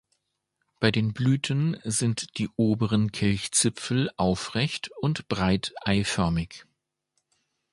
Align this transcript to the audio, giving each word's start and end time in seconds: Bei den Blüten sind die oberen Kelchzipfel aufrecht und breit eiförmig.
Bei 0.79 0.89
den 0.89 1.13
Blüten 1.13 1.79
sind 1.83 2.39
die 2.39 2.49
oberen 2.57 3.11
Kelchzipfel 3.11 4.09
aufrecht 4.17 4.89
und 4.99 5.27
breit 5.29 5.75
eiförmig. 5.85 6.65